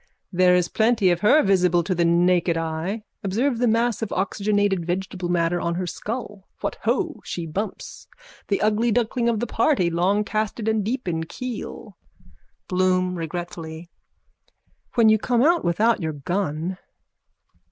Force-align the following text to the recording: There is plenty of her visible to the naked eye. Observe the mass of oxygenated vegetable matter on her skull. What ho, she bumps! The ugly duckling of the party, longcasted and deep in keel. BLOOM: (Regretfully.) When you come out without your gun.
There 0.31 0.55
is 0.55 0.67
plenty 0.67 1.11
of 1.11 1.19
her 1.19 1.43
visible 1.43 1.83
to 1.83 1.93
the 1.93 2.03
naked 2.03 2.57
eye. 2.57 3.03
Observe 3.23 3.59
the 3.59 3.67
mass 3.67 4.01
of 4.01 4.11
oxygenated 4.11 4.83
vegetable 4.83 5.29
matter 5.29 5.61
on 5.61 5.75
her 5.75 5.85
skull. 5.85 6.47
What 6.61 6.77
ho, 6.85 7.21
she 7.23 7.45
bumps! 7.45 8.07
The 8.47 8.59
ugly 8.63 8.91
duckling 8.91 9.29
of 9.29 9.39
the 9.39 9.45
party, 9.45 9.91
longcasted 9.91 10.67
and 10.67 10.83
deep 10.83 11.07
in 11.07 11.25
keel. 11.25 11.99
BLOOM: 12.67 13.13
(Regretfully.) 13.15 13.91
When 14.95 15.07
you 15.07 15.19
come 15.19 15.43
out 15.43 15.63
without 15.63 16.01
your 16.01 16.13
gun. 16.13 16.79